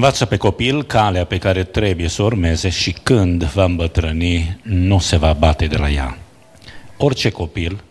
[0.00, 5.16] Învață pe copil calea pe care trebuie să urmeze și când va îmbătrâni, nu se
[5.16, 6.18] va bate de la ea.
[6.96, 7.82] Orice copil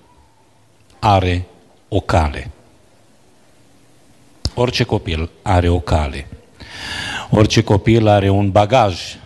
[0.99, 1.45] are
[1.87, 2.51] o cale.
[4.55, 6.27] Orice copil are o cale.
[7.29, 9.17] Orice copil are un bagaj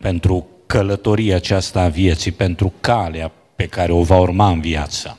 [0.00, 5.18] pentru călătoria aceasta a vieții, pentru calea pe care o va urma în viață.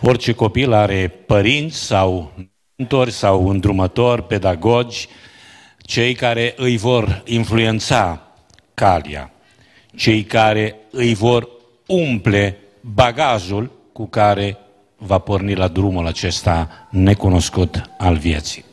[0.00, 2.32] Orice copil are părinți sau
[2.76, 5.08] mentori sau îndrumători, pedagogi,
[5.82, 8.22] cei care îi vor influența
[8.74, 9.32] calea,
[9.96, 11.48] cei care îi vor
[11.86, 14.56] umple bagajul cu care
[14.96, 18.64] va porni la drumul acesta necunoscut al vieții.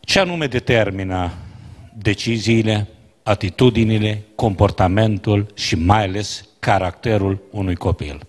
[0.00, 1.32] Ce anume determină
[1.94, 2.88] deciziile,
[3.22, 8.20] atitudinile, comportamentul și mai ales caracterul unui copil?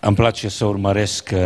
[0.00, 1.40] Îmi place să urmăresc uh,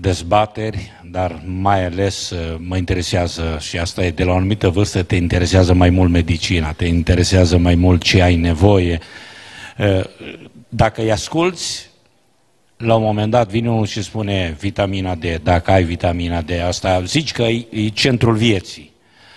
[0.00, 5.02] dezbateri, dar mai ales uh, mă interesează, și asta e de la o anumită vârstă,
[5.02, 8.98] te interesează mai mult medicina, te interesează mai mult ce ai nevoie.
[9.78, 10.04] Uh,
[10.68, 11.90] dacă îi asculți,
[12.76, 17.02] la un moment dat vine unul și spune vitamina D, dacă ai vitamina D, asta
[17.02, 18.94] zici că e, e centrul vieții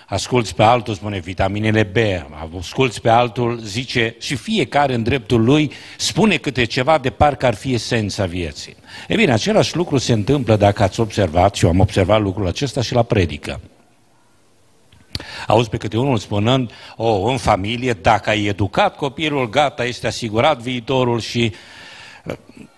[0.10, 1.98] asculți pe altul, spune vitaminele B,
[2.58, 7.54] asculți pe altul, zice, și fiecare în dreptul lui spune câte ceva de parcă ar
[7.54, 8.76] fi esența vieții.
[9.08, 12.82] E bine, același lucru se întâmplă dacă ați observat, și eu am observat lucrul acesta
[12.82, 13.60] și la predică.
[15.48, 20.08] Auzi pe câte unul spunând, o, oh, în familie, dacă ai educat copilul, gata, este
[20.08, 21.54] asigurat viitorul și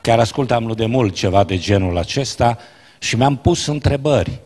[0.02, 2.58] chiar ascultam de mult ceva de genul acesta
[3.00, 4.40] și mi-am pus întrebări.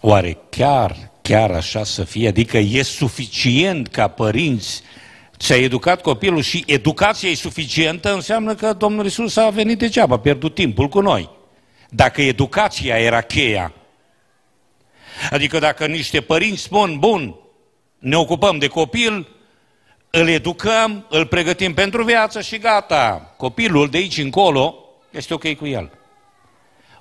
[0.00, 2.28] Oare chiar chiar așa să fie?
[2.28, 4.82] Adică e suficient ca părinți
[5.38, 10.18] ți-ai educat copilul și educația e suficientă, înseamnă că Domnul Isus a venit degeaba, a
[10.18, 11.30] pierdut timpul cu noi.
[11.88, 13.72] Dacă educația era cheia,
[15.30, 17.34] adică dacă niște părinți spun, bun,
[17.98, 19.28] ne ocupăm de copil,
[20.10, 23.34] îl educăm, îl pregătim pentru viață și gata.
[23.36, 25.90] Copilul de aici încolo este ok cu el.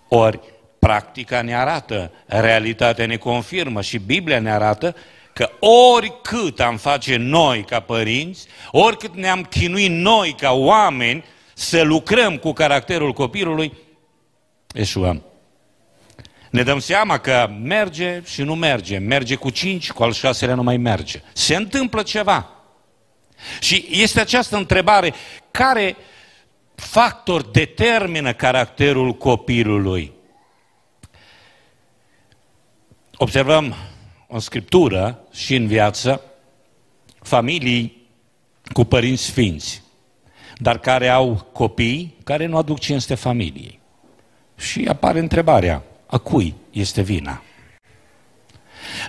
[0.07, 0.39] Ori
[0.87, 4.95] practica ne arată, realitatea ne confirmă și Biblia ne arată
[5.33, 5.49] că
[5.95, 12.53] oricât am face noi ca părinți, oricât ne-am chinuit noi ca oameni să lucrăm cu
[12.53, 13.73] caracterul copilului,
[14.73, 15.23] eșuăm.
[16.49, 20.63] Ne dăm seama că merge și nu merge, merge cu cinci, cu al șaselea nu
[20.63, 21.21] mai merge.
[21.33, 22.49] Se întâmplă ceva.
[23.59, 25.13] Și este această întrebare,
[25.51, 25.95] care
[26.75, 30.15] factor determină caracterul copilului?
[33.17, 33.75] Observăm
[34.27, 36.21] în Scriptură și în viață
[37.21, 38.07] familii
[38.73, 39.83] cu părinți sfinți,
[40.57, 43.79] dar care au copii care nu aduc cinste familiei.
[44.57, 47.41] Și apare întrebarea, a cui este vina?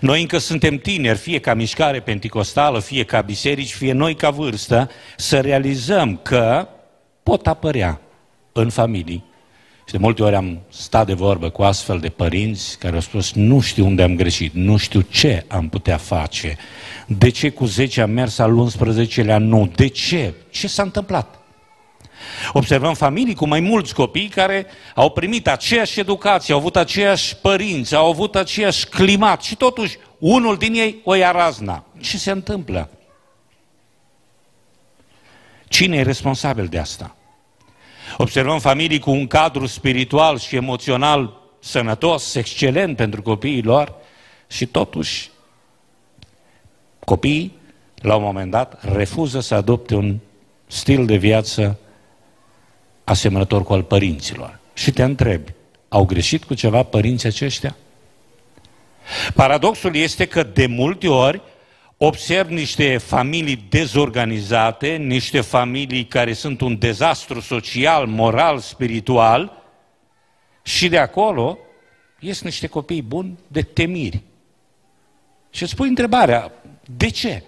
[0.01, 4.91] Noi încă suntem tineri, fie ca mișcare penticostală, fie ca biserici, fie noi ca vârstă,
[5.17, 6.69] să realizăm că
[7.23, 8.01] pot apărea
[8.53, 9.25] în familii
[9.89, 13.33] și de multe ori am stat de vorbă cu astfel de părinți care au spus,
[13.33, 16.57] nu știu unde am greșit, nu știu ce am putea face.
[17.07, 19.71] De ce cu 10 am mers, al 11-lea nu?
[19.75, 20.35] De ce?
[20.51, 21.39] Ce s-a întâmplat?
[22.53, 27.95] Observăm familii cu mai mulți copii care au primit aceeași educație, au avut aceiași părinți,
[27.95, 31.85] au avut aceeași climat și totuși unul din ei o ia razna.
[32.01, 32.91] Ce se întâmplă?
[35.69, 37.13] Cine e responsabil de asta?
[38.21, 43.95] Observăm familii cu un cadru spiritual și emoțional sănătos, excelent pentru copiii lor
[44.47, 45.31] și totuși
[47.05, 47.53] copiii,
[47.95, 50.19] la un moment dat, refuză să adopte un
[50.67, 51.79] stil de viață
[53.05, 54.59] asemănător cu al părinților.
[54.75, 55.53] Și te întrebi,
[55.89, 57.77] au greșit cu ceva părinții aceștia?
[59.35, 61.41] Paradoxul este că de multe ori
[61.99, 69.63] observ niște familii dezorganizate, niște familii care sunt un dezastru social, moral, spiritual
[70.63, 71.59] și de acolo
[72.19, 74.23] ies niște copii buni de temiri.
[75.51, 76.53] Și îți pui întrebarea,
[76.97, 77.43] de ce?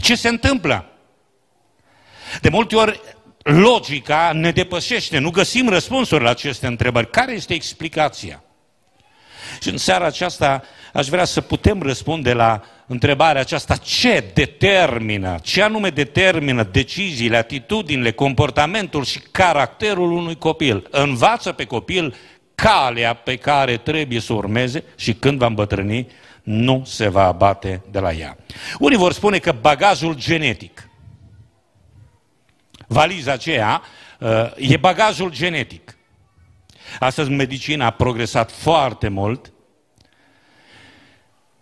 [0.00, 0.90] Ce se întâmplă?
[2.40, 3.00] De multe ori
[3.42, 7.10] logica ne depășește, nu găsim răspunsuri la aceste întrebări.
[7.10, 8.42] Care este explicația?
[9.60, 10.62] Și în seara aceasta
[10.96, 18.10] aș vrea să putem răspunde la întrebarea aceasta, ce determină, ce anume determină deciziile, atitudinile,
[18.12, 20.86] comportamentul și caracterul unui copil.
[20.90, 22.14] Învață pe copil
[22.54, 26.06] calea pe care trebuie să urmeze și când va îmbătrâni,
[26.42, 28.36] nu se va abate de la ea.
[28.78, 30.88] Unii vor spune că bagajul genetic,
[32.86, 33.82] valiza aceea,
[34.18, 35.96] uh, e bagajul genetic.
[36.98, 39.50] Astăzi medicina a progresat foarte mult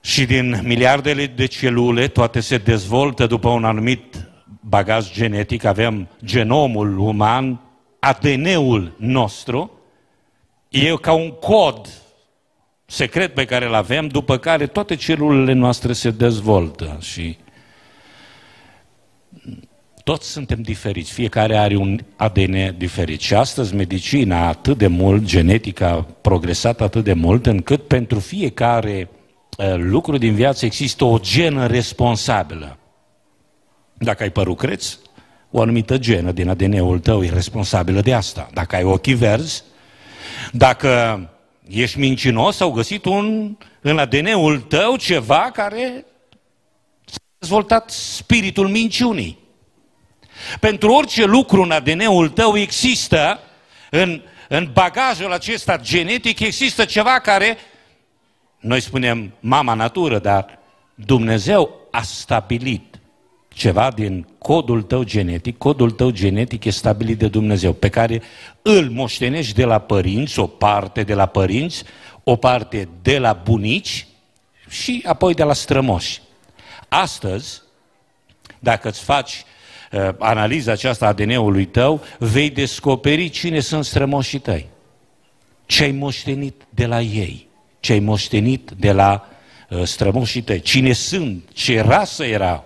[0.05, 4.29] și din miliardele de celule, toate se dezvoltă după un anumit
[4.61, 7.61] bagaj genetic, avem genomul uman,
[7.99, 9.71] ADN-ul nostru,
[10.69, 11.89] e ca un cod
[12.87, 17.37] secret pe care îl avem, după care toate celulele noastre se dezvoltă și
[20.03, 23.21] toți suntem diferiți, fiecare are un ADN diferit.
[23.21, 29.09] Și astăzi medicina atât de mult, genetica a progresat atât de mult, încât pentru fiecare
[29.59, 32.79] uh, lucru din viață există o genă responsabilă.
[33.95, 34.97] Dacă ai părul creț,
[35.51, 38.49] o anumită genă din ADN-ul tău e responsabilă de asta.
[38.53, 39.63] Dacă ai ochii verzi,
[40.53, 41.21] dacă
[41.69, 46.05] ești mincinos, au găsit un, în ADN-ul tău ceva care
[47.05, 49.39] s-a dezvoltat spiritul minciunii.
[50.61, 53.41] Pentru orice lucru în ADN-ul tău există,
[53.91, 57.57] în, în bagajul acesta genetic, există ceva care,
[58.65, 60.59] noi spunem mama natură, dar
[60.95, 63.01] Dumnezeu a stabilit
[63.49, 68.23] ceva din codul tău genetic, codul tău genetic e stabilit de Dumnezeu, pe care
[68.63, 71.85] îl moștenești de la părinți, o parte de la părinți,
[72.23, 74.07] o parte de la bunici
[74.69, 76.21] și apoi de la strămoși.
[76.89, 77.63] Astăzi,
[78.59, 79.45] dacă îți faci
[79.93, 84.67] uh, analiza aceasta ADN-ului tău, vei descoperi cine sunt strămoșii tăi.
[85.67, 87.53] Ce ai moștenit de la ei,
[87.85, 89.29] ce ai moștenit de la
[89.69, 92.65] uh, strămoșii tăi, cine sunt, ce rasă erau,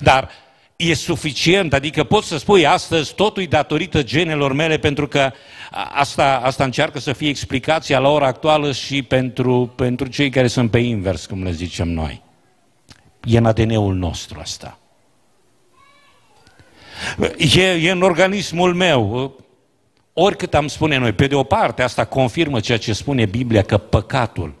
[0.00, 0.30] dar
[0.76, 5.32] e suficient, adică poți să spui astăzi totul e datorită genelor mele pentru că
[5.94, 10.70] asta, asta încearcă să fie explicația la ora actuală și pentru, pentru cei care sunt
[10.70, 12.22] pe invers, cum le zicem noi.
[13.24, 14.78] E în ADN-ul nostru asta.
[17.56, 19.34] E, e în organismul meu.
[20.18, 23.78] Oricât am spune noi, pe de o parte, asta confirmă ceea ce spune Biblia, că
[23.78, 24.54] păcatul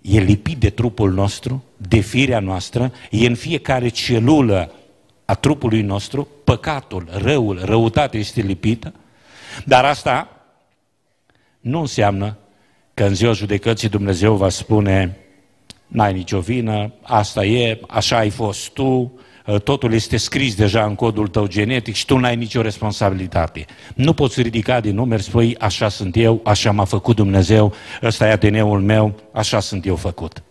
[0.00, 4.72] e lipit de trupul nostru, de firea noastră, e în fiecare celulă
[5.24, 8.94] a trupului nostru, păcatul, răul, răutatea este lipită,
[9.64, 10.28] dar asta
[11.60, 12.36] nu înseamnă
[12.94, 15.16] că în ziua judecății Dumnezeu va spune
[15.86, 20.94] n-ai nicio vină, asta e, așa ai fost tu, Uh, totul este scris deja în
[20.94, 23.64] codul tău genetic și tu n-ai nicio responsabilitate.
[23.94, 28.30] Nu poți ridica din numeri, spui, așa sunt eu, așa m-a făcut Dumnezeu, ăsta e
[28.30, 30.42] ADN-ul meu, așa sunt eu făcut.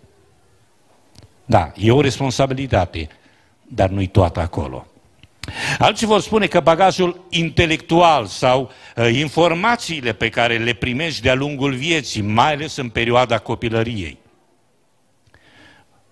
[1.46, 3.08] Da, e o responsabilitate,
[3.68, 4.88] dar nu-i toată acolo.
[5.78, 11.74] Alții vor spune că bagajul intelectual sau uh, informațiile pe care le primești de-a lungul
[11.74, 14.18] vieții, mai ales în perioada copilăriei,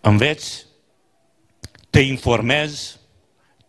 [0.02, 0.66] înveți
[1.92, 2.96] te informezi,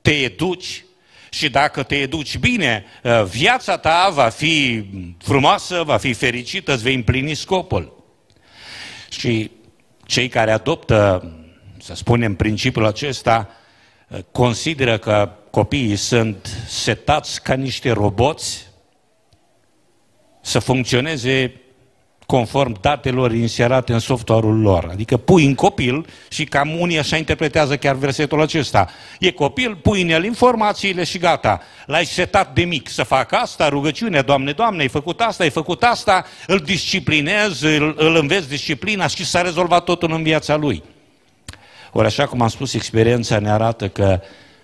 [0.02, 0.84] te educi
[1.30, 4.84] și dacă te educi bine, uh, viața ta va fi
[5.18, 8.04] frumoasă, va fi fericită, îți vei împlini scopul.
[9.08, 9.50] Și
[10.06, 11.32] cei care adoptă,
[11.78, 13.48] să spunem, principiul acesta,
[14.08, 18.66] uh, consideră că copiii sunt setați ca niște roboți
[20.40, 21.61] să funcționeze
[22.32, 24.88] conform datelor inserate în software-ul lor.
[24.90, 28.88] Adică pui în copil și cam unii așa interpretează chiar versetul acesta.
[29.18, 31.60] E copil, pui în el informațiile și gata.
[31.86, 35.82] L-ai setat de mic să facă asta, rugăciune, Doamne, Doamne, ai făcut asta, ai făcut
[35.82, 40.82] asta, îl disciplinezi, îl, îl înveți disciplina și s-a rezolvat totul în viața lui.
[41.92, 44.20] Ori așa cum am spus, experiența ne arată că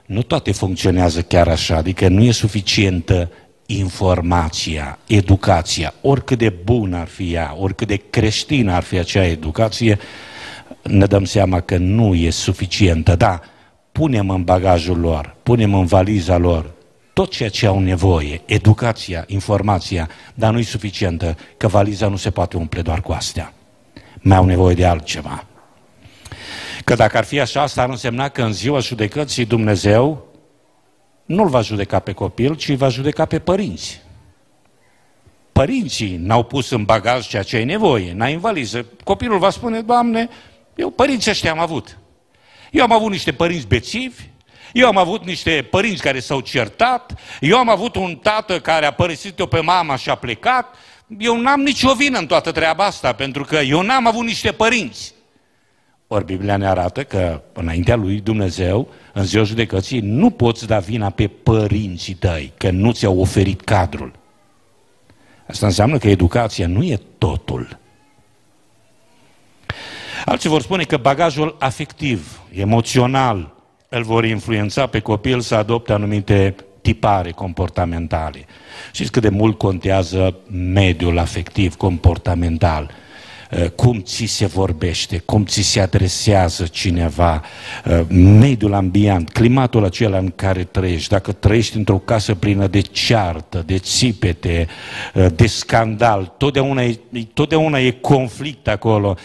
[0.07, 3.31] nu toate funcționează chiar așa, adică nu e suficientă
[3.71, 9.99] informația, educația, oricât de bună ar fi ea, oricât de creștină ar fi acea educație,
[10.83, 13.17] ne dăm seama că nu e suficientă.
[13.17, 13.41] Da,
[13.93, 16.71] punem în bagajul lor, punem în valiza lor
[17.13, 22.31] tot ceea ce au nevoie, educația, informația, dar nu e suficientă, că valiza nu se
[22.31, 23.53] poate umple doar cu astea.
[24.21, 25.45] Mai au nevoie de altceva.
[26.85, 30.28] Că dacă ar fi așa, asta ar însemna că în ziua judecății Dumnezeu
[31.29, 34.01] nu-l va judeca pe copil, ci va judeca pe părinți.
[35.53, 38.87] Părinții n-au pus în bagaj ceea ce ai nevoie, n-ai în valiză.
[39.05, 40.29] Copilul va spune, Doamne,
[40.75, 41.99] eu părinții ăștia am avut.
[42.71, 44.23] Eu am avut niște părinți bețivi,
[44.73, 48.93] eu am avut niște părinți care s-au certat, eu am avut un tată care a
[48.93, 50.75] părăsit-o pe mama și a plecat,
[51.19, 55.15] eu n-am nicio vină în toată treaba asta, pentru că eu n-am avut niște părinți.
[56.07, 61.11] Ori Biblia ne arată că înaintea lui Dumnezeu, în ziua judecății, nu poți da vina
[61.11, 64.13] pe părinții tăi, că nu ți-au oferit cadrul.
[65.47, 67.79] Asta înseamnă că educația nu e totul.
[70.25, 73.55] Alții vor spune că bagajul afectiv, emoțional,
[73.89, 78.45] îl vor influența pe copil să adopte anumite tipare comportamentale.
[78.93, 83.08] Știți cât de mult contează mediul afectiv, comportamental Eh,
[83.75, 87.43] cum ți se vorbește, cum ți se adresează cineva,
[87.85, 93.63] eh, mediul ambient, climatul acela în care trăiești, dacă trăiești într-o casă plină de ceartă,
[93.67, 94.69] de țipete,
[95.15, 96.99] eh, de scandal, totdeauna e,
[97.35, 99.17] totdeauna e conflict acolo,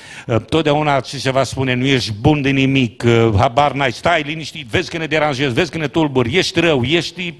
[0.49, 3.03] totdeauna ți se va spune nu ești bun de nimic,
[3.37, 7.33] habar n-ai, stai liniștit, vezi că ne deranjezi, vezi că ne tulburi, ești rău, ești...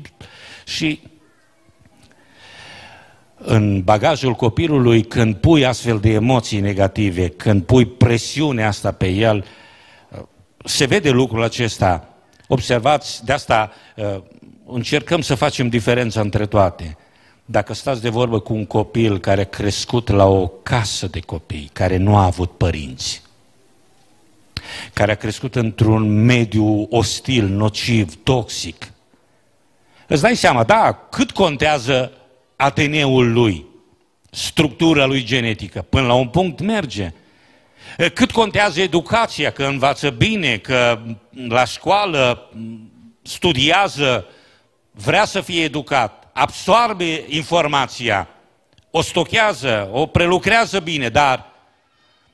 [0.66, 1.00] Și
[3.46, 9.46] în bagajul copilului când pui astfel de emoții negative, când pui presiune asta pe el,
[10.66, 12.08] se vede lucrul acesta.
[12.48, 14.22] Observați, de asta uh,
[14.66, 16.98] încercăm să facem diferența între toate.
[17.46, 21.70] Dacă stați de vorbă cu un copil care a crescut la o casă de copii,
[21.74, 23.22] care nu a avut părinți,
[24.94, 28.92] care a crescut într-un mediu ostil, nociv, toxic,
[30.08, 32.12] îți dai seama, da, cât contează
[32.64, 33.66] ADN-ul lui,
[34.32, 35.82] structura lui genetică.
[35.82, 37.14] Până la un punct merge.
[38.14, 41.00] Cât contează educația, că învață bine, că
[41.48, 42.50] la școală
[43.22, 44.26] studiază,
[44.92, 48.28] vrea să fie educat, absorbe informația,
[48.92, 51.46] o stochează, o prelucrează bine, dar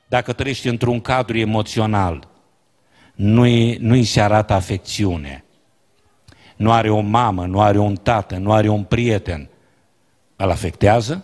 [0.08, 2.28] dacă trăiești într-un cadru emoțional,
[3.16, 5.44] nu-i, nu-i se arată afecțiune.
[6.56, 9.50] Nu are o mamă, nu are un tată, nu are un prieten
[10.43, 11.24] îl afectează,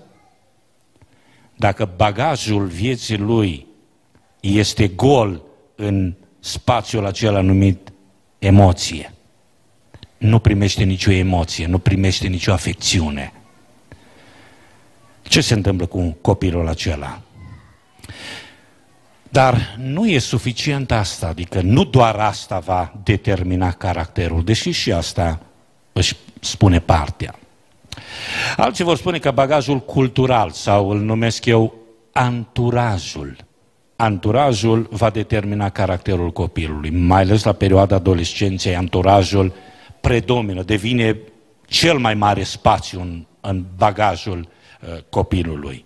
[1.56, 3.68] dacă bagajul vieții lui
[4.40, 5.42] este gol
[5.76, 7.94] în spațiul acela numit
[8.40, 9.14] emoție,
[10.18, 13.34] nu primește nicio emoție, nu primește nicio afecțiune.
[15.22, 17.22] Ce se întâmplă cu copilul acela?
[19.30, 25.40] Dar nu e suficient asta, adică nu doar asta va determina caracterul, deși și asta
[25.94, 27.40] își spune partea.
[28.58, 31.74] Alții vor spune că bagajul cultural sau îl numesc eu
[32.12, 33.36] anturajul.
[33.96, 39.54] Anturajul va determina caracterul copilului, mai ales la perioada adolescenței, anturajul
[40.02, 41.18] predomină, devine
[41.68, 44.48] cel mai mare spațiu în, în bagajul
[44.82, 45.86] uh, copilului.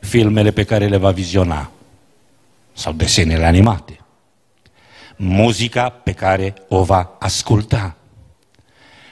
[0.00, 1.70] Filmele pe care le va viziona
[2.72, 3.98] sau desenele animate,
[5.16, 7.96] muzica pe care o va asculta,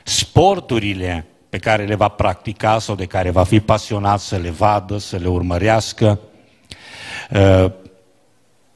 [0.09, 4.99] sporturile pe care le va practica sau de care va fi pasionat să le vadă,
[4.99, 6.21] să le urmărească,
[7.31, 7.71] uh,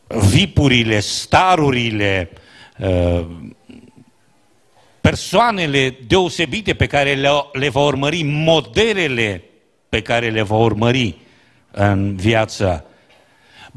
[0.07, 2.31] vipurile, starurile,
[2.79, 3.27] uh,
[5.01, 9.43] persoanele deosebite pe care le, le va urmări, modelele
[9.89, 11.17] pe care le va urmări
[11.71, 12.85] în viață,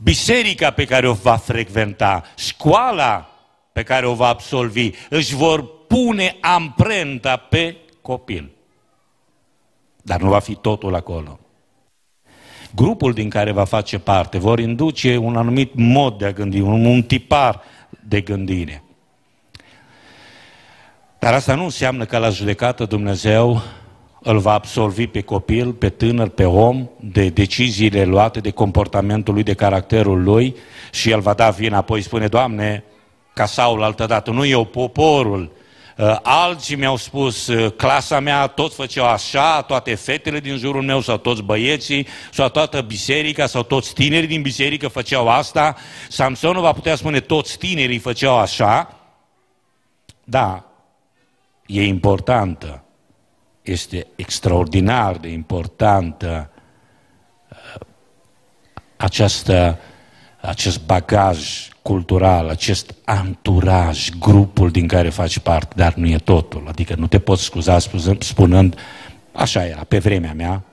[0.03, 3.29] biserica pe care o va frecventa, școala
[3.73, 8.51] pe care o va absolvi, își vor pune amprenta pe copil.
[10.01, 11.39] Dar nu va fi totul acolo.
[12.75, 16.85] Grupul din care va face parte vor induce un anumit mod de a gândi, un,
[16.85, 17.61] un tipar
[18.07, 18.83] de gândire.
[21.19, 23.61] Dar asta nu înseamnă că la judecată Dumnezeu
[24.21, 29.43] îl va absolvi pe copil, pe tânăr, pe om, de deciziile luate, de comportamentul lui,
[29.43, 30.55] de caracterul lui
[30.91, 32.83] și el va da vina, apoi spune, Doamne,
[33.33, 35.63] ca Saul altădată, nu eu, poporul Uh,
[36.23, 41.17] alții mi-au spus, uh, clasa mea tot făceau așa, toate fetele din jurul meu sau
[41.17, 45.75] toți băieții sau toată biserica sau toți tinerii din biserică făceau asta.
[46.09, 48.99] Samson va putea spune toți tinerii făceau așa.
[50.23, 50.65] Da,
[51.65, 52.83] e importantă,
[53.61, 56.49] este extraordinar de importantă
[57.49, 57.81] uh,
[58.97, 59.79] această,
[60.47, 66.65] acest bagaj cultural, acest anturaj, grupul din care faci parte, dar nu e totul.
[66.67, 67.79] Adică nu te poți scuza
[68.19, 68.79] spunând,
[69.31, 70.63] așa era pe vremea mea,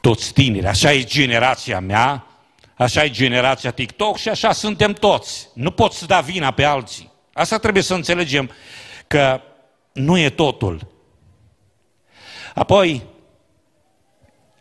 [0.00, 2.26] toți tineri, așa e generația mea,
[2.74, 5.48] așa e generația TikTok și așa suntem toți.
[5.54, 7.10] Nu poți să da vina pe alții.
[7.32, 8.50] Asta trebuie să înțelegem
[9.06, 9.40] că
[9.92, 10.90] nu e totul.
[12.54, 13.02] Apoi,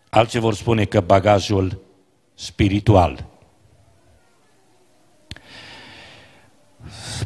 [0.09, 1.81] alții vor spune că bagajul
[2.33, 3.29] spiritual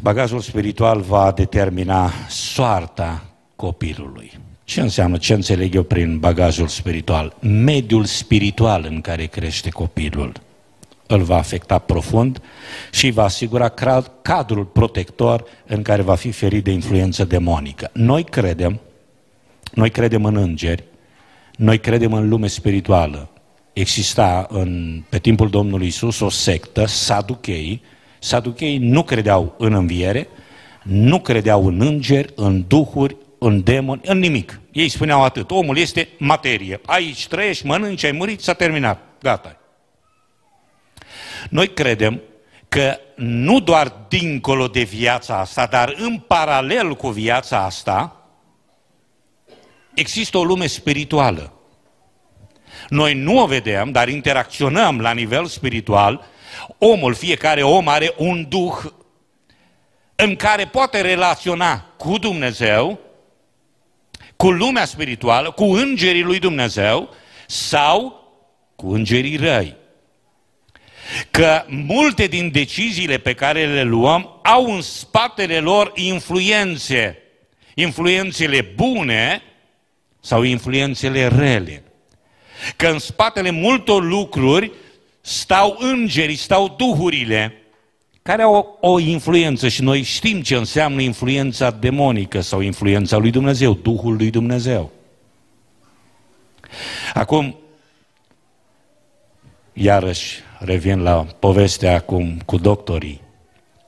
[0.06, 4.32] bagajul spiritual va determina soarta copilului.
[4.64, 7.36] Ce înseamnă, ce înțeleg eu prin bagajul spiritual?
[7.42, 10.32] Mediul spiritual în care crește copilul
[11.08, 12.42] îl va afecta profund
[12.92, 13.70] și va asigura
[14.22, 17.90] cadrul protector în care va fi ferit de influență demonică.
[17.94, 18.80] Noi credem,
[19.74, 20.84] noi credem în îngeri,
[21.56, 23.30] noi credem în lume spirituală.
[23.74, 27.82] Exista în, pe timpul Domnului Isus o sectă, Saduchei,
[28.26, 30.28] Saducheii nu credeau în înviere,
[30.84, 34.60] nu credeau în îngeri, în duhuri, în demon, în nimic.
[34.72, 36.82] Ei spuneau atât, omul este materie.
[36.86, 39.00] Aici trăiești, mănânci, ai murit, s-a terminat.
[39.22, 39.58] Gata.
[41.50, 42.22] Noi credem
[42.68, 48.26] că nu doar dincolo de viața asta, dar în paralel cu viața asta,
[49.94, 51.54] există o lume spirituală.
[52.90, 56.34] Noi nu o vedem, dar interacționăm la nivel spiritual.
[56.78, 58.78] Omul, fiecare om are un duh
[60.16, 63.00] în care poate relaționa cu Dumnezeu,
[64.36, 67.14] cu lumea spirituală, cu îngerii lui Dumnezeu
[67.48, 68.24] sau
[68.76, 69.76] cu îngerii răi.
[71.32, 77.18] Că multe din deciziile pe care le luăm au în spatele lor influențe.
[77.74, 79.42] Influențele bune
[80.20, 81.84] sau influențele rele.
[82.76, 84.72] Că în spatele multor lucruri
[85.26, 87.54] stau îngerii, stau duhurile
[88.22, 93.74] care au o influență și noi știm ce înseamnă influența demonică sau influența lui Dumnezeu,
[93.74, 94.92] Duhul lui Dumnezeu.
[97.14, 97.56] Acum,
[99.74, 103.22] iarăși revin la povestea acum cu doctorii.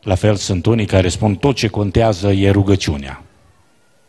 [0.01, 3.23] La fel sunt unii care spun tot ce contează e rugăciunea.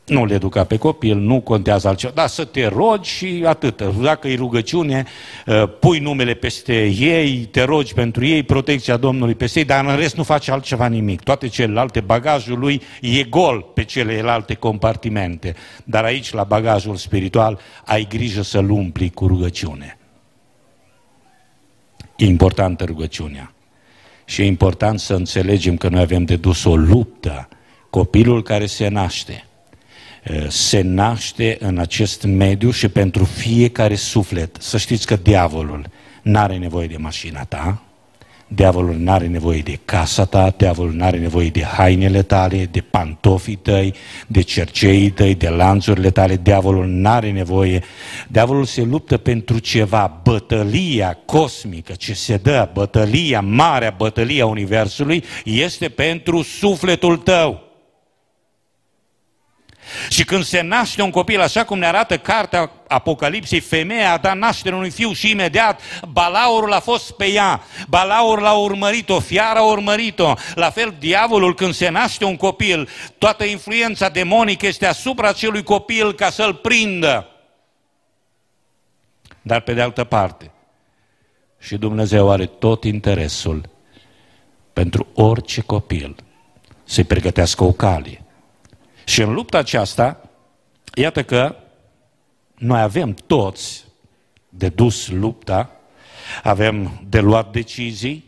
[0.08, 3.82] Nu le educa pe copil, nu contează altceva, dar să te rogi și atât.
[3.82, 5.04] Dacă e rugăciune,
[5.46, 9.96] uh, pui numele peste ei, te rogi pentru ei, protecția Domnului peste ei, dar în
[9.96, 11.20] rest nu faci altceva nimic.
[11.20, 15.54] Toate celelalte, bagajul lui e gol pe celelalte compartimente.
[15.84, 19.98] Dar aici, la bagajul spiritual, ai grijă să-l umpli cu rugăciune.
[22.16, 23.52] E importantă rugăciunea.
[24.24, 27.48] Și e important să înțelegem că noi avem de dus o luptă.
[27.90, 29.47] Copilul care se naște,
[30.48, 34.56] se naște în acest mediu și pentru fiecare suflet.
[34.60, 35.86] Să știți că diavolul
[36.22, 37.82] nu are nevoie de mașina ta,
[38.48, 42.80] diavolul nu are nevoie de casa ta, diavolul nu are nevoie de hainele tale, de
[42.80, 43.94] pantofii tăi,
[44.26, 47.82] de cerceii tăi, de lanțurile tale, diavolul nu are nevoie.
[48.28, 55.88] Diavolul se luptă pentru ceva, bătălia cosmică ce se dă, bătălia, marea bătălia Universului, este
[55.88, 57.67] pentru sufletul tău.
[60.08, 64.36] Și când se naște un copil, așa cum ne arată cartea Apocalipsei, femeia a dat
[64.36, 65.80] naștere unui fiu și imediat
[66.12, 67.62] balaurul a fost pe ea.
[67.88, 70.34] Balaurul a urmărit-o, fiara a urmărit-o.
[70.54, 76.14] La fel, diavolul când se naște un copil, toată influența demonică este asupra acelui copil
[76.14, 77.28] ca să-l prindă.
[79.42, 80.50] Dar pe de altă parte,
[81.58, 83.68] și Dumnezeu are tot interesul
[84.72, 86.16] pentru orice copil
[86.84, 88.22] să-i pregătească o cale
[89.08, 90.20] și în lupta aceasta,
[90.94, 91.56] iată că
[92.54, 93.84] noi avem toți
[94.48, 95.70] de dus lupta,
[96.42, 98.24] avem de luat decizii,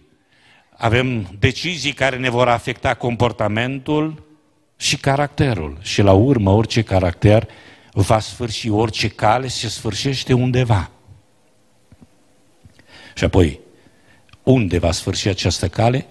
[0.77, 4.23] avem decizii care ne vor afecta comportamentul
[4.77, 5.79] și caracterul.
[5.81, 7.49] Și la urmă, orice caracter
[7.93, 10.91] va sfârși, orice cale se sfârșește undeva.
[13.15, 13.61] Și apoi,
[14.43, 16.07] unde va sfârși această cale?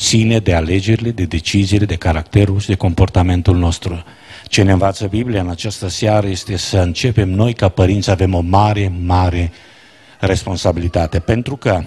[0.00, 4.04] Ține de alegerile, de deciziile, de caracterul și de comportamentul nostru.
[4.48, 8.34] Ce ne învață Biblia în această seară este să începem noi ca părinți să avem
[8.34, 9.52] o mare, mare
[10.20, 11.18] responsabilitate.
[11.18, 11.82] Pentru că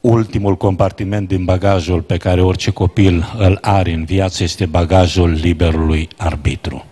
[0.00, 6.08] ultimul compartiment din bagajul pe care orice copil îl are în viață este bagajul liberului
[6.16, 6.84] arbitru.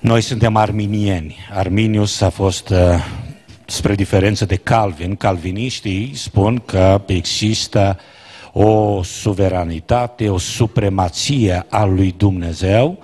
[0.00, 1.36] Noi suntem arminieni.
[1.52, 2.78] Arminius a fost uh,
[3.66, 7.98] spre diferență de Calvin, calviniștii spun că există
[8.52, 12.98] o suveranitate, o supremație a lui Dumnezeu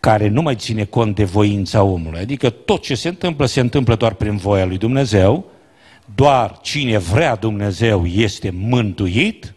[0.00, 2.20] care nu mai ține cont de voința omului.
[2.20, 5.44] Adică tot ce se întâmplă, se întâmplă doar prin voia lui Dumnezeu,
[6.14, 9.54] doar cine vrea Dumnezeu este mântuit,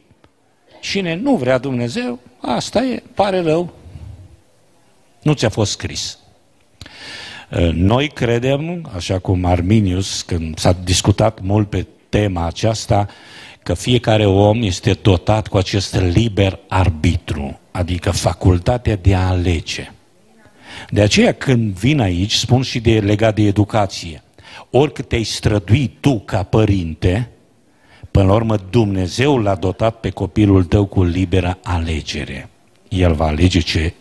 [0.81, 3.73] cine nu vrea Dumnezeu, asta e, pare rău.
[5.21, 6.17] Nu ți-a fost scris.
[7.49, 13.07] Eh, noi credem, așa cum Arminius, când s-a discutat mult pe tema aceasta,
[13.63, 19.91] că fiecare om este dotat cu acest liber arbitru, adică facultatea de a alege.
[20.89, 24.23] De aceea când vin aici, spun și de legat de educație.
[24.69, 27.29] Oricât te-ai strădui tu ca părinte,
[28.11, 32.49] până la urmă Dumnezeu l-a dotat pe copilul tău cu liberă alegere.
[32.87, 33.93] El va alege ce,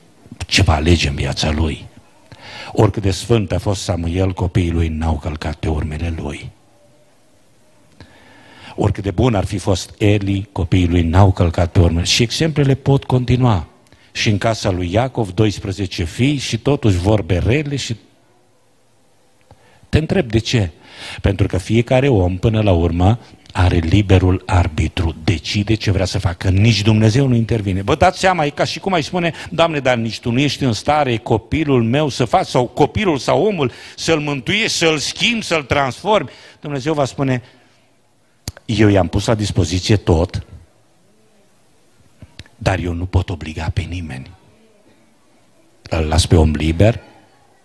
[0.46, 1.86] ce va alege în viața lui.
[2.72, 6.50] Oricât de sfânt a fost Samuel, copiii lui n-au călcat pe urmele lui.
[8.76, 12.04] Oricât de bun ar fi fost Eli, copiii lui n-au călcat pe urmele.
[12.04, 13.66] Și exemplele pot continua.
[14.12, 17.96] Și în casa lui Iacov, 12 fii și totuși vorbe rele și
[19.88, 20.70] te întreb de ce.
[21.20, 23.18] Pentru că fiecare om, până la urmă,
[23.52, 26.48] are liberul arbitru, decide ce vrea să facă.
[26.48, 27.82] Nici Dumnezeu nu intervine.
[27.82, 30.64] Vă dați seama, e ca și cum ai spune, Doamne, dar nici Tu nu ești
[30.64, 35.62] în stare copilul meu să faci, sau copilul sau omul, să-l mântuiești, să-l schimbi, să-l
[35.62, 36.28] transformi.
[36.60, 37.42] Dumnezeu va spune,
[38.64, 40.46] eu i-am pus la dispoziție tot,
[42.56, 44.30] dar eu nu pot obliga pe nimeni.
[45.90, 47.00] Îl las pe om liber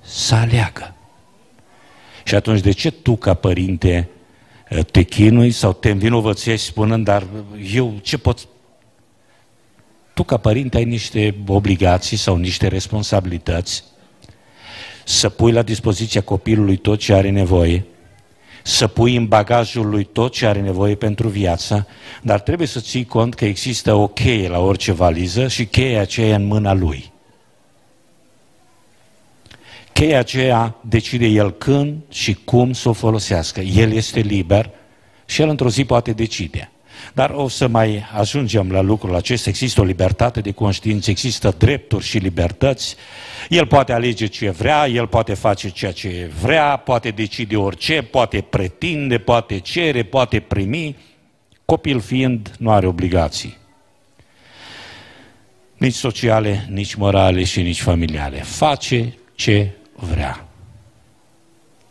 [0.01, 0.95] să aleagă.
[2.23, 4.09] Și atunci, de ce tu, ca părinte,
[4.91, 7.27] te chinui sau te învinovățești spunând, dar
[7.73, 8.47] eu ce pot...
[10.13, 13.83] Tu ca părinte ai niște obligații sau niște responsabilități
[15.03, 17.85] să pui la dispoziția copilului tot ce are nevoie,
[18.63, 21.87] să pui în bagajul lui tot ce are nevoie pentru viață,
[22.21, 26.35] dar trebuie să ții cont că există o cheie la orice valiză și cheia aceea
[26.35, 27.12] în mâna lui.
[29.93, 33.59] Cheia aceea decide el când și cum să o folosească.
[33.59, 34.69] El este liber
[35.25, 36.71] și el într-o zi poate decide.
[37.13, 39.49] Dar o să mai ajungem la lucrul acesta.
[39.49, 42.95] Există o libertate de conștiință, există drepturi și libertăți.
[43.49, 48.41] El poate alege ce vrea, el poate face ceea ce vrea, poate decide orice, poate
[48.41, 50.95] pretinde, poate cere, poate primi.
[51.65, 53.57] Copil fiind, nu are obligații.
[55.77, 58.37] Nici sociale, nici morale și nici familiale.
[58.37, 59.71] Face ce
[60.11, 60.47] vrea.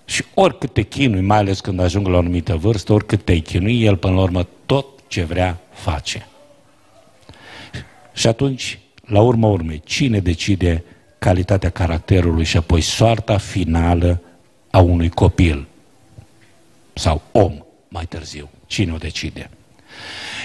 [0.05, 3.83] Și oricât te chinui, mai ales când ajung la o anumită vârstă, oricât te chinui,
[3.83, 6.27] el până la urmă tot ce vrea face.
[8.13, 10.85] Și atunci, la urma urmei, cine decide
[11.19, 14.21] calitatea caracterului și apoi soarta finală
[14.71, 15.67] a unui copil
[16.93, 18.49] sau om mai târziu?
[18.67, 19.51] Cine o decide?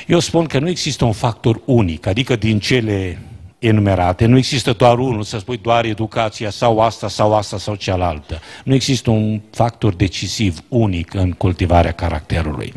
[0.08, 3.20] Eu spun că nu există un factor unic, adică din cele
[3.60, 4.26] enumerate.
[4.26, 8.42] Nu există doar unul, să spui doar educația sau asta sau asta sau cealaltă.
[8.64, 12.74] Nu există un factor decisiv, unic în cultivarea caracterului.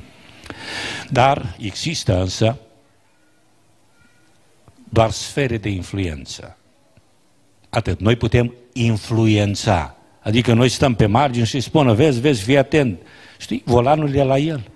[1.08, 2.58] Dar există însă
[4.88, 6.56] doar sfere de influență.
[7.70, 8.00] Atât.
[8.00, 9.94] Noi putem influența.
[10.20, 13.00] Adică noi stăm pe margini și spună, vezi, vezi, fii atent.
[13.38, 14.69] Știi, volanul e la el.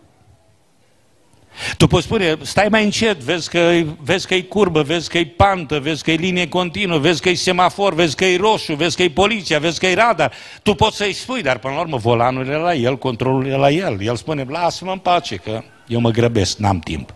[1.76, 5.26] Tu poți spune, stai mai încet, vezi că, vezi că e curbă, vezi că e
[5.26, 8.96] pantă, vezi că e linie continuă, vezi că e semafor, vezi că e roșu, vezi
[8.96, 10.32] că e poliția, vezi că e radar.
[10.62, 13.70] Tu poți să-i spui, dar până la urmă volanul e la el, controlul e la
[13.70, 14.02] el.
[14.02, 17.14] El spune, lasă-mă în pace, că eu mă grăbesc, n-am timp.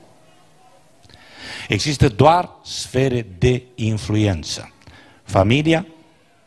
[1.68, 4.72] Există doar sfere de influență.
[5.22, 5.86] Familia,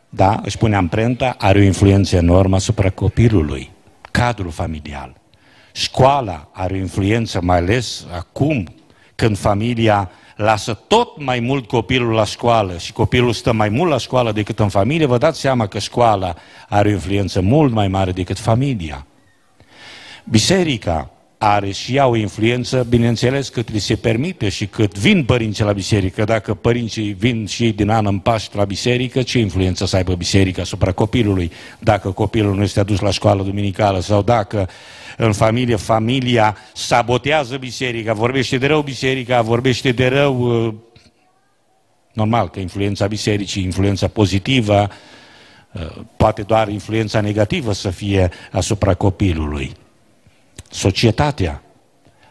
[0.10, 3.70] da, își pune amprenta, are o influență enormă asupra copilului,
[4.12, 5.21] cadrul familial.
[5.72, 8.68] Școala are o influență, mai ales acum,
[9.16, 13.98] când familia lasă tot mai mult copilul la școală și copilul stă mai mult la
[13.98, 16.36] școală decât în familie, vă dați seama că școala
[16.70, 19.06] are o influență mult mai mare decât familia.
[20.24, 21.10] Biserica
[21.44, 25.72] are și ea o influență, bineînțeles, cât li se permite și cât vin părinții la
[25.72, 26.24] biserică.
[26.24, 30.16] Dacă părinții vin și ei din an în Paști la biserică, ce influență să aibă
[30.16, 31.52] biserica asupra copilului?
[31.80, 34.70] Dacă copilul nu este adus la școală duminicală sau dacă
[35.18, 40.66] în familie, familia sabotează biserica, vorbește de rău biserica, vorbește de rău...
[40.66, 40.74] Uh,
[42.14, 44.90] normal că influența bisericii, influența pozitivă,
[45.72, 49.72] uh, poate doar influența negativă să fie asupra copilului.
[50.72, 51.62] Societatea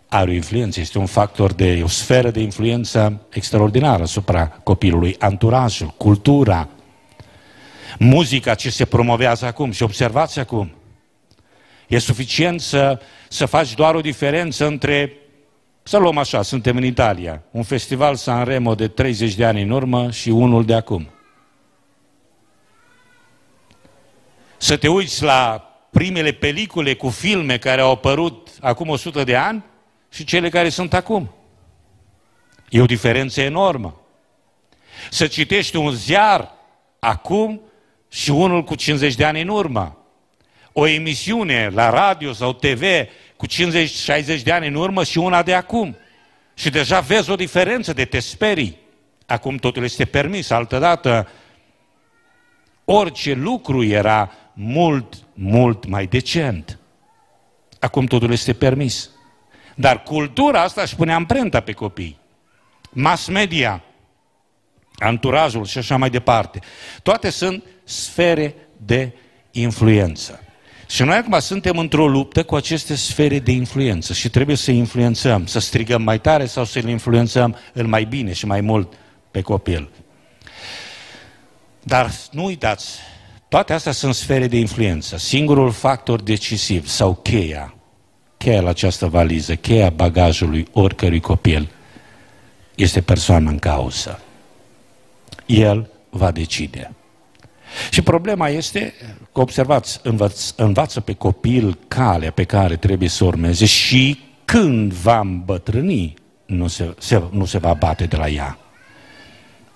[0.08, 5.94] are o influență, este un factor de, o sferă de influență extraordinară asupra copilului, anturajul,
[5.96, 6.68] cultura,
[7.98, 10.74] muzica ce se promovează acum și observați acum.
[11.88, 15.12] E suficient să, să faci doar o diferență între,
[15.82, 20.10] să luăm așa, suntem în Italia, un festival Sanremo de 30 de ani în urmă
[20.10, 21.08] și unul de acum.
[24.56, 29.64] Să te uiți la primele pelicule cu filme care au apărut acum 100 de ani
[30.12, 31.34] și cele care sunt acum.
[32.68, 34.00] E o diferență enormă.
[35.10, 36.52] Să citești un ziar
[36.98, 37.60] acum
[38.08, 39.98] și unul cu 50 de ani în urmă.
[40.72, 42.82] O emisiune la radio sau TV
[43.36, 45.96] cu 50-60 de ani în urmă și una de acum.
[46.54, 48.78] Și deja vezi o diferență de te sperii.
[49.26, 51.28] Acum totul este permis, altădată
[52.84, 56.78] orice lucru era mult, mult mai decent.
[57.78, 59.10] Acum totul este permis.
[59.74, 62.18] Dar cultura asta își pune amprenta pe copii.
[62.90, 63.82] Mass media,
[64.98, 66.60] anturajul și așa mai departe.
[67.02, 69.12] Toate sunt sfere de
[69.50, 70.40] influență.
[70.88, 75.46] Și noi acum suntem într-o luptă cu aceste sfere de influență și trebuie să influențăm,
[75.46, 78.92] să strigăm mai tare sau să-l influențăm în mai bine și mai mult
[79.30, 79.90] pe copil.
[81.82, 82.98] Dar nu uitați,
[83.50, 85.16] Toate astea sunt sfere de influență.
[85.16, 87.74] Singurul factor decisiv sau cheia,
[88.36, 91.70] cheia la această valiză, cheia bagajului oricărui copil,
[92.74, 94.20] este persoana în cauză.
[95.46, 96.92] El va decide.
[97.90, 98.94] Și problema este
[99.32, 105.18] că, observați, învăț, învață pe copil calea pe care trebuie să urmeze și când va
[105.18, 106.14] îmbătrâni,
[106.46, 108.58] nu se, se, nu se va bate de la ea.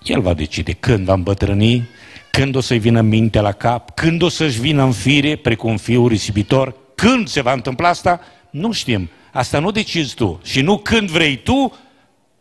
[0.02, 1.88] El va decide când va îmbătrâni,
[2.34, 6.08] când o să-i vină mintea la cap, când o să-și vină în fire, precum fiul
[6.08, 8.20] risipitor, când se va întâmpla asta,
[8.50, 9.10] nu știm.
[9.32, 10.40] Asta nu decizi tu.
[10.44, 11.76] Și nu când vrei tu,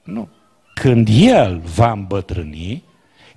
[0.04, 0.30] nu.
[0.74, 2.84] Când el va îmbătrâni,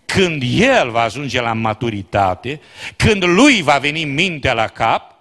[0.04, 2.60] când el va ajunge la maturitate,
[2.96, 5.14] când lui va veni mintea la cap,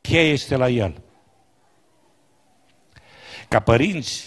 [0.00, 0.94] cheia este la el.
[3.48, 4.24] Ca părinți,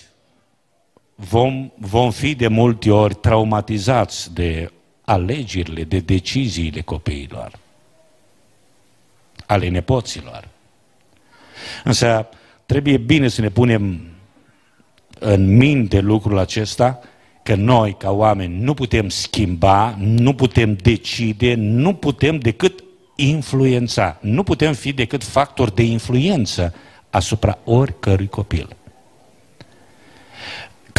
[1.15, 4.71] vom, vom fi de multe ori traumatizați de
[5.09, 7.51] alegerile, de deciziile copiilor,
[9.45, 10.47] ale nepoților.
[11.83, 12.27] Însă
[12.65, 14.01] trebuie bine să ne punem
[15.19, 16.99] în minte lucrul acesta,
[17.43, 22.83] că noi, ca oameni, nu putem schimba, nu putem decide, nu putem decât
[23.15, 24.17] influența.
[24.21, 26.73] Nu putem fi decât factor de influență
[27.09, 28.75] asupra oricărui copil.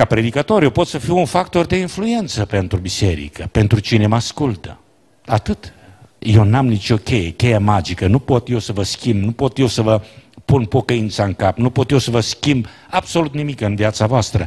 [0.00, 4.14] Ca predicator, eu pot să fiu un factor de influență pentru biserică, pentru cine mă
[4.14, 4.78] ascultă.
[5.26, 5.72] Atât.
[6.18, 8.06] Eu n-am nicio cheie, cheia magică.
[8.06, 10.00] Nu pot eu să vă schimb, nu pot eu să vă
[10.44, 14.46] pun pocăința în cap, nu pot eu să vă schimb absolut nimic în viața voastră.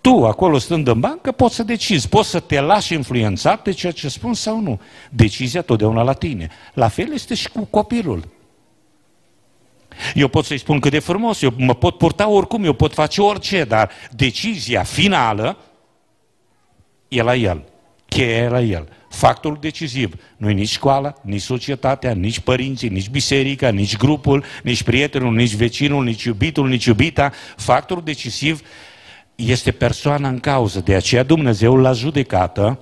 [0.00, 3.92] Tu, acolo stând în bancă, poți să decizi, poți să te lași influențat de ceea
[3.92, 4.80] ce spun sau nu.
[5.10, 6.48] Decizia totdeauna la tine.
[6.74, 8.28] La fel este și cu copilul.
[10.16, 13.20] Eu pot să-i spun cât de frumos, eu mă pot purta oricum, eu pot face
[13.20, 15.58] orice, dar decizia finală
[17.08, 17.64] e la el.
[18.08, 18.88] Cheia e la el.
[19.08, 24.82] Factorul decisiv nu e nici școala, nici societatea, nici părinții, nici biserica, nici grupul, nici
[24.82, 27.32] prietenul, nici vecinul, nici iubitul, nici iubita.
[27.56, 28.60] Factorul decisiv
[29.34, 30.80] este persoana în cauză.
[30.80, 32.78] De aceea Dumnezeu la judecată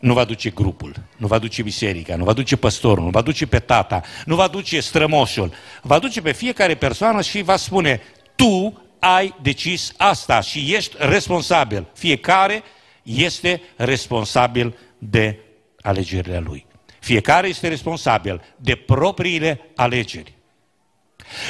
[0.00, 3.46] nu va duce grupul, nu va duce biserica, nu va duce păstorul, nu va duce
[3.46, 8.00] pe tata, nu va duce strămoșul, va duce pe fiecare persoană și va spune,
[8.34, 11.86] tu ai decis asta și ești responsabil.
[11.94, 12.62] Fiecare
[13.02, 15.38] este responsabil de
[15.80, 16.66] alegerile lui.
[17.00, 20.34] Fiecare este responsabil de propriile alegeri.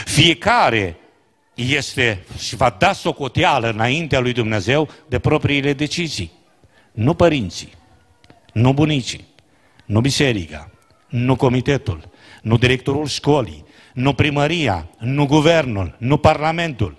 [0.05, 0.97] Fiecare
[1.55, 6.33] este și va da socoteală înaintea lui Dumnezeu de propriile decizii.
[6.93, 7.79] Nu părinții,
[8.53, 9.25] nu bunicii,
[9.85, 10.71] nu biserica,
[11.09, 12.09] nu comitetul,
[12.43, 16.95] nu directorul școlii, nu primăria, nu guvernul, nu parlamentul.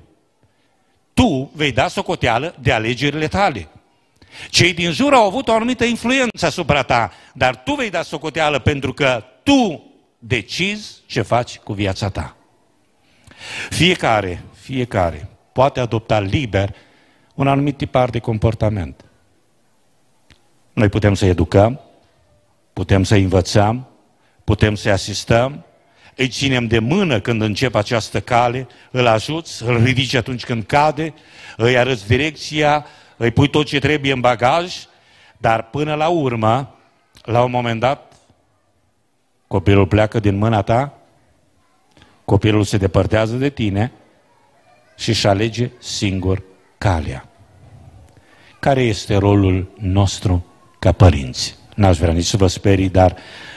[1.14, 3.68] Tu vei da socoteală de alegerile tale.
[4.50, 8.60] Cei din jur au avut o anumită influență asupra ta, dar tu vei da socoteală
[8.60, 9.84] pentru că tu
[10.20, 12.36] decizi ce faci cu viața ta.
[13.70, 16.76] Fiecare, fiecare poate adopta liber
[17.36, 19.06] un anumit tipar de comportament.
[20.82, 21.80] Noi putem să educăm,
[22.74, 23.88] putem să învățăm,
[24.44, 25.66] putem să asistăm,
[26.16, 31.14] îi ținem de mână când încep această cale, îl ajuți, îl ridici atunci când cade,
[31.58, 32.86] îi arăți direcția,
[33.18, 34.76] îi pui tot ce trebuie în bagaj,
[35.38, 36.76] dar până la urmă,
[37.24, 38.14] la un moment dat,
[39.48, 40.94] copilul pleacă din mâna ta,
[42.26, 43.92] copilul se depărtează de tine
[44.98, 46.44] și își alege singur
[46.78, 47.26] calea.
[48.60, 50.46] Care este rolul nostru
[50.82, 51.56] ca părinți.
[51.76, 53.16] N-aș vrea nici să vă sperii, dar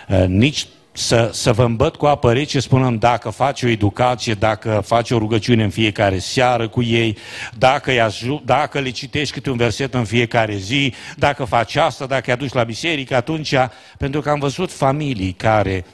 [0.08, 4.82] uh, nici să, să vă îmbăt cu apă rece spunând dacă faci o educație, dacă
[4.87, 7.16] faci o rugăciune în fiecare seară cu ei,
[7.58, 12.22] dacă, ajut, dacă le citești câte un verset în fiecare zi, dacă faci asta, dacă
[12.26, 13.54] îi aduci la biserică, atunci,
[13.98, 15.84] pentru că am văzut familii care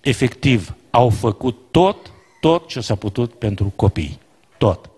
[0.00, 1.96] efectiv au făcut tot,
[2.40, 4.18] tot ce s-a putut pentru copii.
[4.58, 4.90] Tot.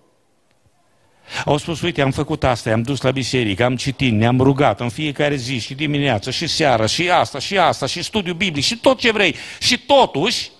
[1.44, 4.88] Au spus, uite, am făcut asta, am dus la biserică, am citit, ne-am rugat în
[4.88, 8.98] fiecare zi și dimineață și seara și asta și asta și studiu biblic și tot
[8.98, 9.34] ce vrei.
[9.58, 10.50] Și totuși,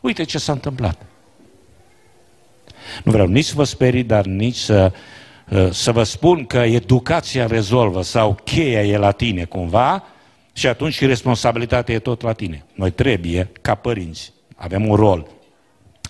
[0.00, 1.00] uite ce s-a întâmplat.
[3.04, 4.92] Nu vreau nici să vă sperii, dar nici să,
[5.48, 10.04] uh, să vă spun că educația rezolvă sau cheia e la tine cumva
[10.52, 12.64] și atunci și responsabilitatea e tot la tine.
[12.74, 15.26] Noi trebuie, ca părinți, avem un rol.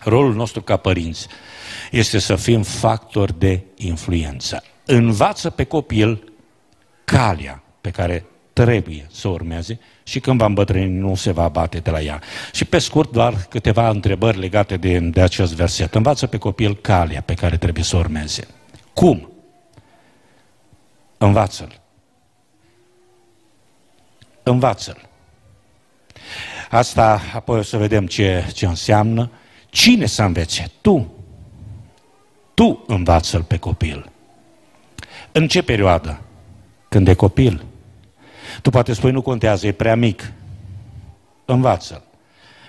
[0.04, 1.26] Rolul nostru ca părinți
[1.90, 4.62] este să fim factori de influență.
[4.84, 6.32] Învață pe copil
[7.04, 11.90] calea pe care trebuie să urmeze și când va îmbătrâni nu se va bate de
[11.90, 12.20] la ea.
[12.52, 15.94] Și pe scurt doar câteva întrebări legate de, de acest verset.
[15.94, 18.46] Învață pe copil calea pe care trebuie să urmeze.
[18.94, 19.32] Cum?
[21.18, 21.80] Învață-l.
[24.42, 25.08] Învață-l.
[26.70, 29.30] Asta apoi o să vedem ce, ce înseamnă.
[29.70, 30.70] Cine să învețe?
[30.80, 31.19] Tu.
[32.60, 34.10] Tu învață-l pe copil.
[35.32, 36.20] În ce perioadă?
[36.88, 37.64] Când e copil.
[38.62, 40.32] Tu poate spui, nu contează, e prea mic.
[41.44, 42.02] Învață-l.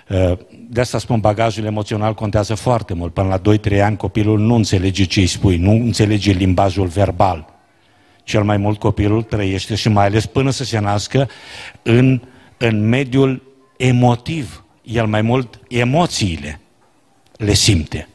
[0.08, 3.12] Uh, de asta spun, bagajul emoțional contează foarte mult.
[3.12, 7.54] Până la 2-3 ani copilul nu înțelege ce îi spui, nu înțelege limbajul verbal.
[8.24, 11.28] Cel mai mult copilul trăiește și mai ales până să se nască
[11.82, 12.22] în,
[12.56, 13.42] în mediul
[13.76, 14.64] emotiv.
[14.82, 16.60] El mai mult emoțiile
[17.36, 18.06] le simte.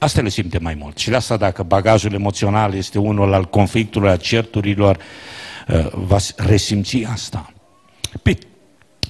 [0.00, 0.98] Asta le simte mai mult.
[0.98, 4.98] Și de asta dacă bagajul emoțional este unul al conflictului, a certurilor,
[5.68, 7.52] uh, va resimți asta.
[8.22, 8.38] Pe,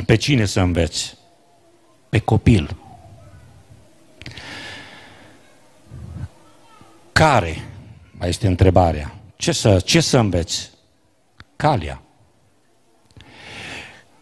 [0.07, 1.16] pe cine să înveți?
[2.09, 2.76] Pe copil.
[7.12, 7.64] Care?
[8.11, 9.14] Mai este întrebarea.
[9.37, 10.70] Ce să, ce să înveți?
[11.57, 12.03] Calea.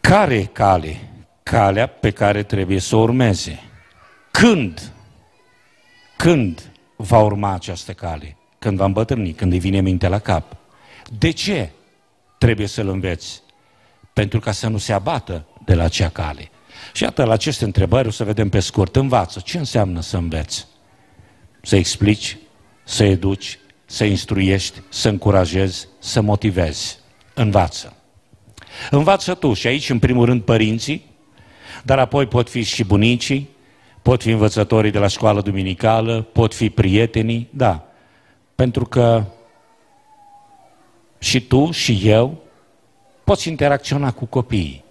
[0.01, 1.01] Care cale?
[1.43, 3.61] Calea pe care trebuie să o urmeze.
[4.31, 4.93] Când?
[6.19, 8.37] Când va urma această cale?
[8.59, 10.57] Când va îmbătrâni, când îi vine minte la cap.
[11.19, 11.71] De ce
[12.39, 13.43] trebuie să-l înveți?
[14.13, 16.51] Pentru ca să nu se abată de la acea cale.
[16.93, 18.97] Și iată, la aceste întrebări o să vedem pe scurt.
[18.97, 19.41] Învață.
[19.41, 20.67] Ce înseamnă să înveți?
[21.63, 22.37] Să explici,
[22.85, 26.99] să educi, să instruiești, să încurajezi, să motivezi.
[27.35, 27.97] Învață.
[28.91, 31.05] Învață tu și aici, în primul rând, părinții,
[31.85, 33.49] dar apoi pot fi și bunicii,
[34.03, 37.87] pot fi învățătorii de la școală duminicală, pot fi prietenii, da.
[38.55, 39.25] Pentru că
[41.19, 42.43] și tu și eu
[43.25, 44.85] poți interacționa cu copiii.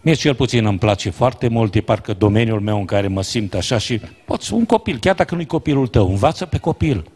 [0.00, 3.54] Mie cel puțin îmi place foarte mult, e parcă domeniul meu în care mă simt
[3.54, 7.10] așa și poți, un copil, chiar dacă nu-i copilul tău, învață pe copil.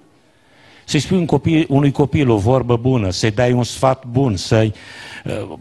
[0.85, 4.74] Să-i spui un copil, unui copil o vorbă bună, să-i dai un sfat bun, să-i,
[5.24, 5.59] uh,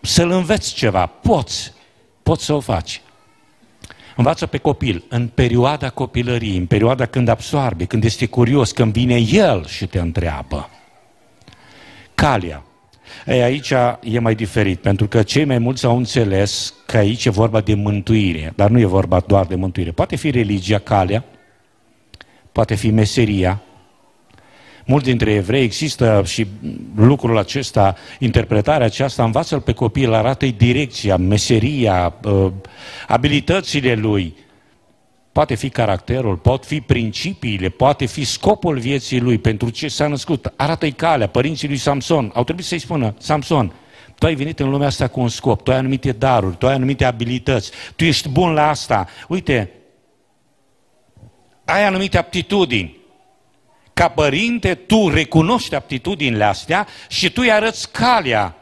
[0.00, 1.06] să-l înveți ceva.
[1.06, 1.72] Poți,
[2.22, 3.02] poți să o faci.
[4.18, 9.16] Învață pe copil în perioada copilăriei, în perioada când absorbe, când este curios, când vine
[9.30, 10.70] el și te întreabă.
[12.14, 12.64] Calia.
[13.26, 17.30] Ei, aici e mai diferit, pentru că cei mai mulți au înțeles că aici e
[17.30, 19.90] vorba de mântuire, dar nu e vorba doar de mântuire.
[19.90, 21.24] Poate fi religia, calea,
[22.52, 23.62] poate fi meseria,
[24.90, 26.46] Mulți dintre evrei există și
[26.96, 32.52] lucrul acesta, interpretarea aceasta, învață-l pe copil, arată-i direcția, meseria, uh,
[33.08, 34.36] abilitățile lui,
[35.32, 40.52] poate fi caracterul, pot fi principiile, poate fi scopul vieții lui, pentru ce s-a născut.
[40.56, 43.72] Arată-i calea, părinții lui Samson, au trebuit să-i spună, Samson,
[44.18, 46.74] tu ai venit în lumea asta cu un scop, tu ai anumite daruri, tu ai
[46.74, 49.06] anumite abilități, tu ești bun la asta.
[49.28, 49.70] Uite,
[51.64, 52.97] ai anumite aptitudini,
[53.98, 58.56] ca părinte, tu recunoști aptitudinile astea și tu îi arăți calea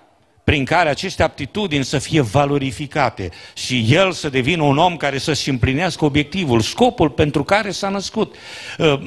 [0.44, 5.49] prin care aceste aptitudini să fie valorificate și el să devină un om care să-și
[5.49, 8.35] împlinească obiectivul, scopul pentru care s-a născut.
[8.79, 9.01] Ă,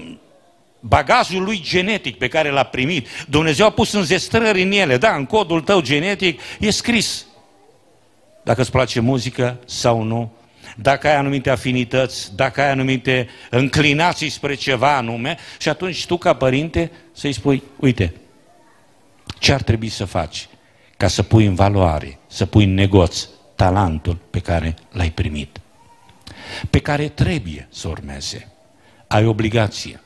[0.80, 5.26] bagajul lui genetic pe care l-a primit, Dumnezeu a pus înzestrări în ele, da, în
[5.26, 7.26] codul tău genetic e scris
[8.44, 10.32] dacă îți place muzică sau nu,
[10.82, 16.34] dacă ai anumite afinități, dacă ai anumite înclinații spre ceva anume și atunci tu ca
[16.34, 18.14] părinte să-i spui, uite,
[19.40, 20.48] ce ar trebui să faci
[20.98, 25.60] ca să pui în valoare, să pui în negoț talentul pe care l-ai primit,
[26.70, 28.52] pe care trebuie să urmeze.
[29.08, 30.02] Ai obligație,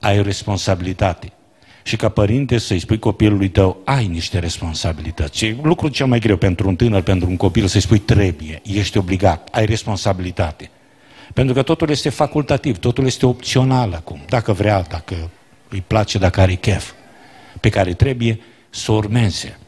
[0.00, 1.32] ai responsabilitate,
[1.86, 5.44] și ca părinte să-i spui copilului tău, ai niște responsabilități.
[5.44, 8.98] E lucrul cel mai greu pentru un tânăr, pentru un copil, să-i spui trebuie, ești
[8.98, 10.70] obligat, ai responsabilitate.
[11.34, 15.30] Pentru că totul este facultativ, totul este opțional acum, dacă vrea, dacă
[15.68, 16.92] îi place, dacă are chef,
[17.60, 19.58] pe care trebuie să urmeze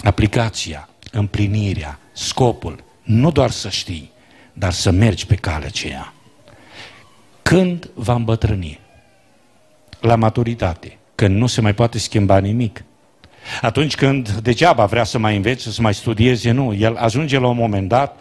[0.00, 4.10] aplicația, împlinirea, scopul, nu doar să știi,
[4.52, 6.12] dar să mergi pe calea aceea.
[7.42, 8.80] Când va îmbătrâni?
[10.00, 12.84] La maturitate când nu se mai poate schimba nimic.
[13.60, 16.74] Atunci când degeaba vrea să mai învețe, să mai studieze, nu.
[16.74, 18.16] El ajunge la un moment dat,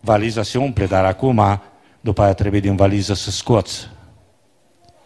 [0.00, 1.62] valiza se umple, dar acum,
[2.00, 3.88] după aia trebuie din valiză să scoți.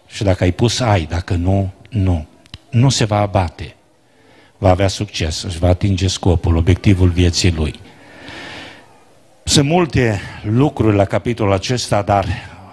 [0.07, 2.27] Și dacă ai pus, ai, dacă nu, nu.
[2.71, 3.75] Nu se va abate.
[4.59, 7.81] Va avea succes, își va atinge scopul, obiectivul vieții lui.
[9.45, 12.27] Sunt multe lucruri la capitolul acesta, dar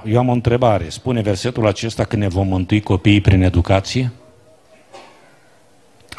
[0.05, 0.89] eu am o întrebare.
[0.89, 4.11] Spune versetul acesta că ne vom mântui copiii prin educație?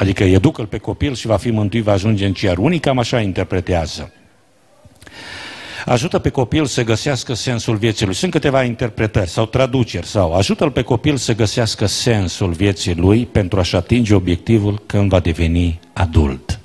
[0.03, 2.57] Adică educă-l pe copil și va fi mântuit, va ajunge în cer.
[2.57, 4.13] Unii cam așa interpretează.
[5.85, 8.15] Ajută pe copil să găsească sensul vieții lui.
[8.15, 13.59] Sunt câteva interpretări sau traduceri sau ajută-l pe copil să găsească sensul vieții lui pentru
[13.59, 16.59] a-și atinge obiectivul când va deveni adult.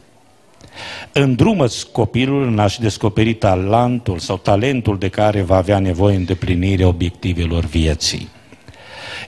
[1.12, 6.86] Îndrumă-ți copilul în a-și descoperi talentul sau talentul de care va avea nevoie în îndeplinirea
[6.86, 8.28] obiectivelor vieții.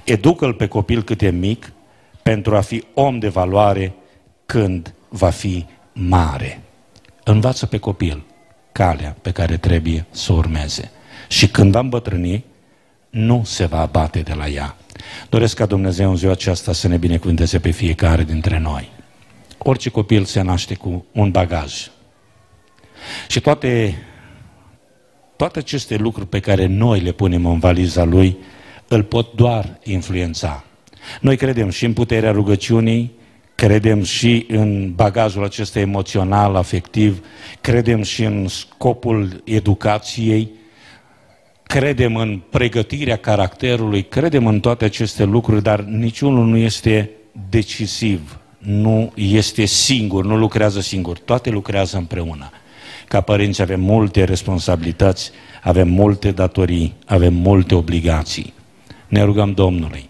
[0.05, 1.73] Educă-l pe copil cât e mic
[2.23, 3.95] pentru a fi om de valoare
[4.51, 6.63] când va fi mare.
[7.25, 8.23] Învață pe copil
[8.73, 10.91] calea pe care trebuie să urmeze.
[11.29, 12.45] Și când va îmbătrâni,
[13.11, 14.77] nu se va abate de la ea.
[15.29, 18.91] Doresc ca Dumnezeu în ziua aceasta să ne binecuvânteze pe fiecare dintre noi.
[19.59, 21.91] Orice copil se naște cu un bagaj.
[23.29, 24.03] Și toate,
[25.37, 28.37] toate aceste lucruri pe care noi le punem în valiza lui,
[28.89, 30.65] îl pot doar influența.
[31.21, 33.19] Noi credem și în puterea rugăciunii,
[33.61, 37.25] credem și în bagajul acesta emoțional, afectiv,
[37.61, 40.51] credem și în scopul educației,
[41.63, 47.11] credem în pregătirea caracterului, credem în toate aceste lucruri, dar niciunul nu este
[47.51, 52.51] decisiv, nu este singur, nu lucrează singur, toate lucrează împreună.
[53.09, 55.31] Ca părinți avem multe responsabilități,
[55.63, 58.53] avem multe datorii, avem multe obligații.
[59.09, 60.10] Ne rugăm Domnului.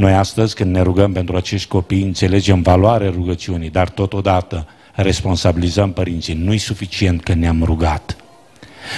[0.00, 6.34] Noi astăzi, când ne rugăm pentru acești copii, înțelegem valoarea rugăciunii, dar totodată responsabilizăm părinții.
[6.34, 8.16] Nu-i suficient că ne-am rugat.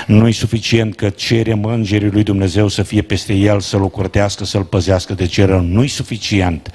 [0.07, 4.65] Nu e suficient că cerem îngerii lui Dumnezeu să fie peste el, să-l ocurtească, să-l
[4.65, 5.61] păzească de ce rău.
[5.61, 6.71] Nu e suficient.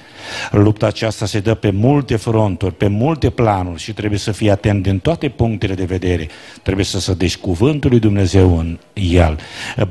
[0.52, 4.84] Lupta aceasta se dă pe multe fronturi, pe multe planuri și trebuie să fie atent
[4.84, 6.28] din toate punctele de vedere.
[6.64, 9.40] Trebuie să se deci cuvântul lui Dumnezeu în el.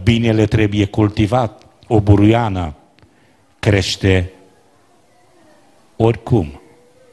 [0.03, 1.63] Binele trebuie cultivat.
[1.87, 2.75] O buruiană
[3.67, 4.31] crește
[5.97, 6.61] oricum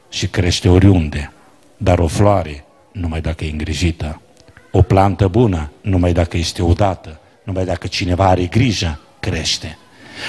[0.08, 1.32] și crește oriunde,
[1.76, 4.20] dar o floare numai dacă e îngrijită.
[4.70, 9.78] O plantă bună, numai dacă este udată, numai dacă cineva are grijă, crește.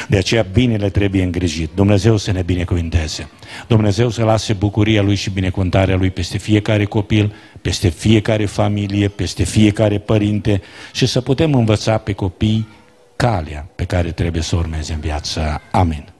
[0.07, 1.69] De aceea binele trebuie îngrijit.
[1.75, 3.29] Dumnezeu să ne binecuvinteze.
[3.67, 9.43] Dumnezeu să lase bucuria Lui și binecuvântarea Lui peste fiecare copil, peste fiecare familie, peste
[9.43, 10.61] fiecare părinte
[10.93, 12.67] și să putem învăța pe copii
[13.15, 15.61] calea pe care trebuie să urmeze în viață.
[15.71, 16.13] Amin.